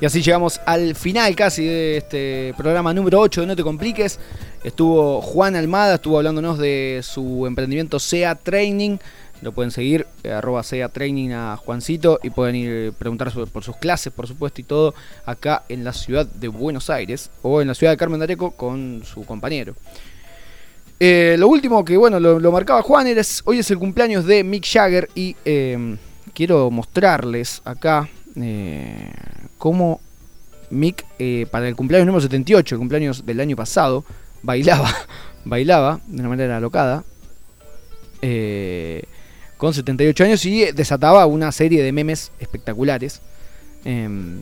[0.00, 4.20] Y así llegamos al final casi de este programa número 8 de No Te Compliques.
[4.62, 8.98] Estuvo Juan Almada, estuvo hablándonos de su emprendimiento SEA Training.
[9.42, 13.64] Lo pueden seguir, eh, arroba SEA Training a Juancito y pueden ir a preguntar por
[13.64, 14.94] sus clases, por supuesto, y todo
[15.26, 18.52] acá en la ciudad de Buenos Aires o en la ciudad de Carmen de Areco
[18.52, 19.74] con su compañero.
[21.00, 23.08] Eh, lo último que, bueno, lo, marcaba Juan,
[23.44, 25.34] hoy es el cumpleaños de Mick Jagger y
[26.34, 28.08] quiero mostrarles acá
[28.40, 29.10] eh,
[29.58, 30.00] cómo
[30.70, 34.04] Mick, eh, para el cumpleaños número 78, el cumpleaños del año pasado,
[34.42, 34.94] bailaba,
[35.44, 37.04] bailaba de una manera alocada,
[39.56, 43.20] con 78 años y desataba una serie de memes espectaculares.
[43.84, 44.40] Em,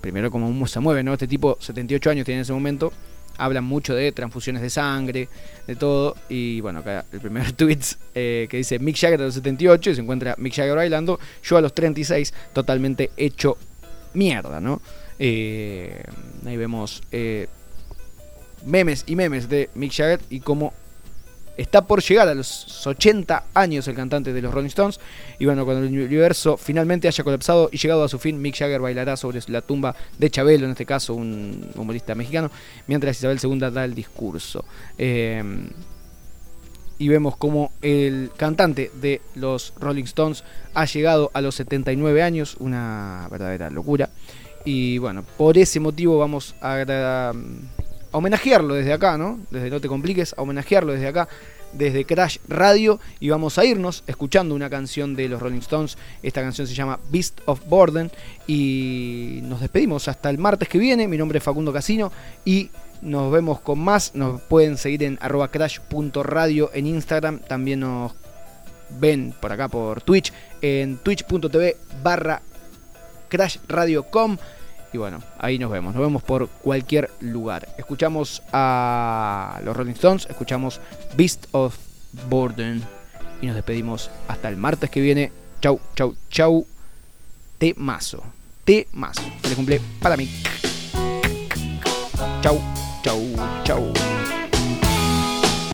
[0.00, 1.12] primero, como se mueve, ¿no?
[1.12, 2.92] Este tipo, 78 años tiene en ese momento
[3.38, 5.28] hablan mucho de transfusiones de sangre,
[5.66, 6.16] de todo.
[6.28, 7.80] Y bueno, acá el primer tweet
[8.14, 11.18] eh, que dice Mick Jagger a los 78 y se encuentra Mick Jagger bailando.
[11.42, 13.56] Yo a los 36, totalmente hecho
[14.14, 14.80] mierda, ¿no?
[15.18, 16.02] Eh,
[16.46, 17.48] ahí vemos eh,
[18.64, 20.72] memes y memes de Mick Jagger y cómo
[21.56, 24.98] Está por llegar a los 80 años el cantante de los Rolling Stones.
[25.38, 28.80] Y bueno, cuando el universo finalmente haya colapsado y llegado a su fin, Mick Jagger
[28.80, 32.50] bailará sobre la tumba de Chabelo, en este caso un humorista mexicano,
[32.86, 34.64] mientras Isabel II da el discurso.
[34.98, 35.68] Em,
[36.98, 42.56] y vemos cómo el cantante de los Rolling Stones ha llegado a los 79 años,
[42.58, 44.10] una verdadera locura.
[44.64, 47.32] Y bueno, por ese motivo vamos a
[48.18, 49.40] homenajearlo desde acá, ¿no?
[49.50, 51.28] Desde No Te Compliques, a homenajearlo desde acá,
[51.72, 53.00] desde Crash Radio.
[53.20, 55.98] Y vamos a irnos escuchando una canción de los Rolling Stones.
[56.22, 58.10] Esta canción se llama Beast of Borden.
[58.46, 61.08] Y nos despedimos hasta el martes que viene.
[61.08, 62.12] Mi nombre es Facundo Casino
[62.44, 62.70] y
[63.02, 64.14] nos vemos con más.
[64.14, 67.40] Nos pueden seguir en arroba crash.radio en Instagram.
[67.40, 68.12] También nos
[69.00, 72.42] ven por acá por Twitch en twitch.tv barra
[73.28, 74.36] crashradiocom.
[74.94, 75.92] Y bueno, ahí nos vemos.
[75.92, 77.66] Nos vemos por cualquier lugar.
[77.76, 80.80] Escuchamos a los Rolling Stones, escuchamos
[81.16, 81.76] Beast of
[82.30, 82.80] Borden.
[83.42, 85.32] Y nos despedimos hasta el martes que viene.
[85.60, 86.64] Chau, chau, chau.
[87.58, 88.22] Temazo.
[88.64, 89.22] Temazo.
[89.48, 90.30] Le cumple para mí.
[92.40, 92.60] Chau,
[93.02, 93.20] chau,
[93.64, 93.92] chau.